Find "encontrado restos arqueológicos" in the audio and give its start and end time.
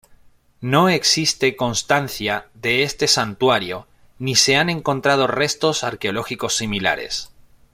4.71-6.55